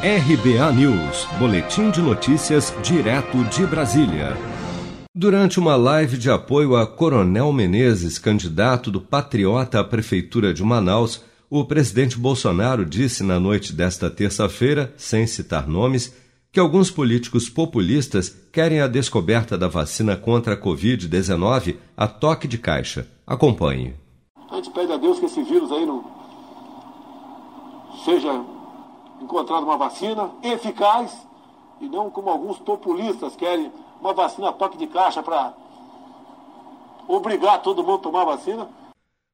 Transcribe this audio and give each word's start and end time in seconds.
RBA 0.00 0.72
News, 0.74 1.26
Boletim 1.40 1.90
de 1.90 2.00
Notícias, 2.00 2.72
direto 2.84 3.42
de 3.46 3.66
Brasília. 3.66 4.36
Durante 5.12 5.58
uma 5.58 5.74
live 5.74 6.16
de 6.16 6.30
apoio 6.30 6.76
a 6.76 6.86
Coronel 6.86 7.52
Menezes, 7.52 8.16
candidato 8.16 8.92
do 8.92 9.00
Patriota 9.00 9.80
à 9.80 9.82
Prefeitura 9.82 10.54
de 10.54 10.62
Manaus, 10.62 11.20
o 11.50 11.64
presidente 11.64 12.16
Bolsonaro 12.16 12.84
disse 12.84 13.24
na 13.24 13.40
noite 13.40 13.72
desta 13.72 14.08
terça-feira, 14.08 14.94
sem 14.96 15.26
citar 15.26 15.66
nomes, 15.66 16.14
que 16.52 16.60
alguns 16.60 16.92
políticos 16.92 17.48
populistas 17.48 18.32
querem 18.52 18.80
a 18.80 18.86
descoberta 18.86 19.58
da 19.58 19.66
vacina 19.66 20.16
contra 20.16 20.54
a 20.54 20.56
Covid-19 20.56 21.74
a 21.96 22.06
toque 22.06 22.46
de 22.46 22.56
caixa. 22.56 23.08
Acompanhe. 23.26 23.96
A 24.48 24.54
gente 24.54 24.70
pede 24.70 24.92
a 24.92 24.96
Deus 24.96 25.18
que 25.18 25.26
esse 25.26 25.42
vírus 25.42 25.72
aí 25.72 25.84
não 25.84 26.04
seja 28.04 28.57
encontrado 29.20 29.64
uma 29.64 29.76
vacina 29.76 30.30
eficaz 30.42 31.26
e 31.80 31.88
não 31.88 32.10
como 32.10 32.30
alguns 32.30 32.58
populistas 32.58 33.36
querem 33.36 33.72
uma 34.00 34.12
vacina 34.12 34.52
toque 34.52 34.78
de 34.78 34.86
caixa 34.86 35.22
para 35.22 35.54
obrigar 37.06 37.62
todo 37.62 37.82
mundo 37.82 37.96
a 37.96 38.02
tomar 38.02 38.22
a 38.22 38.36
vacina. 38.36 38.68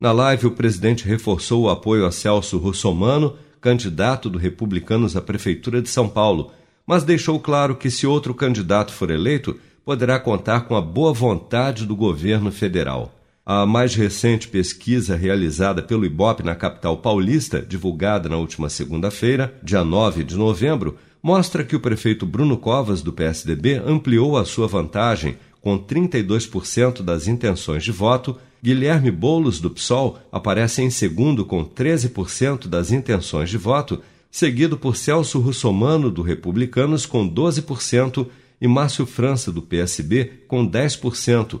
Na 0.00 0.12
live, 0.12 0.48
o 0.48 0.54
presidente 0.54 1.06
reforçou 1.06 1.62
o 1.62 1.70
apoio 1.70 2.06
a 2.06 2.12
Celso 2.12 2.58
Russomano, 2.58 3.36
candidato 3.60 4.28
do 4.28 4.38
Republicanos 4.38 5.16
à 5.16 5.22
Prefeitura 5.22 5.80
de 5.80 5.88
São 5.88 6.08
Paulo, 6.08 6.50
mas 6.86 7.02
deixou 7.02 7.40
claro 7.40 7.74
que, 7.74 7.90
se 7.90 8.06
outro 8.06 8.34
candidato 8.34 8.92
for 8.92 9.10
eleito, 9.10 9.58
poderá 9.84 10.20
contar 10.20 10.62
com 10.62 10.76
a 10.76 10.80
boa 10.80 11.12
vontade 11.12 11.86
do 11.86 11.96
governo 11.96 12.52
federal. 12.52 13.10
A 13.48 13.64
mais 13.64 13.94
recente 13.94 14.48
pesquisa 14.48 15.14
realizada 15.14 15.80
pelo 15.80 16.04
IBOP 16.04 16.42
na 16.42 16.56
capital 16.56 16.96
paulista, 16.96 17.62
divulgada 17.62 18.28
na 18.28 18.36
última 18.36 18.68
segunda-feira, 18.68 19.54
dia 19.62 19.84
9 19.84 20.24
de 20.24 20.36
novembro, 20.36 20.98
mostra 21.22 21.62
que 21.62 21.76
o 21.76 21.78
prefeito 21.78 22.26
Bruno 22.26 22.56
Covas, 22.56 23.02
do 23.02 23.12
PSDB, 23.12 23.80
ampliou 23.86 24.36
a 24.36 24.44
sua 24.44 24.66
vantagem 24.66 25.36
com 25.60 25.78
32% 25.78 27.02
das 27.02 27.28
intenções 27.28 27.84
de 27.84 27.92
voto. 27.92 28.36
Guilherme 28.60 29.12
Boulos, 29.12 29.60
do 29.60 29.70
PSOL, 29.70 30.18
aparece 30.32 30.82
em 30.82 30.90
segundo 30.90 31.44
com 31.44 31.64
13% 31.64 32.66
das 32.66 32.90
intenções 32.90 33.48
de 33.48 33.56
voto, 33.56 34.02
seguido 34.28 34.76
por 34.76 34.96
Celso 34.96 35.38
Russomano, 35.38 36.10
do 36.10 36.20
Republicanos, 36.20 37.06
com 37.06 37.32
12%, 37.32 38.26
e 38.60 38.66
Márcio 38.66 39.06
França, 39.06 39.52
do 39.52 39.62
PSB, 39.62 40.32
com 40.48 40.68
10% 40.68 41.60